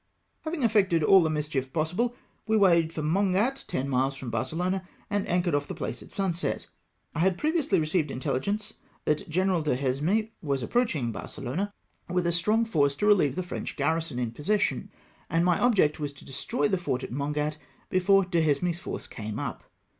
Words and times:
Having 0.45 0.63
effected 0.63 1.03
all 1.03 1.21
the 1.21 1.29
mischief 1.29 1.71
possible, 1.71 2.15
we 2.47 2.57
weighed 2.57 2.91
for 2.91 3.03
Mongat, 3.03 3.65
ten 3.67 3.87
miles 3.87 4.15
from 4.15 4.31
Barcelona, 4.31 4.81
and 5.11 5.27
anchored 5.29 5.53
off 5.53 5.67
the 5.67 5.75
place 5.75 6.01
at 6.01 6.09
sunset. 6.11 6.65
I 7.13 7.19
had 7.19 7.37
previously 7.37 7.79
received 7.79 8.09
inteUi 8.09 8.39
gence 8.41 8.73
that 9.05 9.29
General 9.29 9.61
Duhesme 9.61 10.31
was 10.41 10.63
approacliing 10.63 11.11
Barce 11.11 11.37
lona 11.37 11.71
with 12.09 12.25
a 12.25 12.31
strong 12.31 12.65
force 12.65 12.95
to 12.95 13.05
reheve 13.05 13.35
the 13.35 13.43
French 13.43 13.75
garrison 13.75 14.17
in 14.17 14.31
possession, 14.31 14.89
and 15.29 15.45
my 15.45 15.59
object 15.59 15.99
was 15.99 16.13
to 16.13 16.25
destroy 16.25 16.67
the 16.67 16.79
fort 16.79 17.03
at 17.03 17.11
Mongat 17.11 17.57
before 17.91 18.25
Duhesme's 18.25 18.79
force 18.79 19.05
came 19.05 19.37
up. 19.37 19.63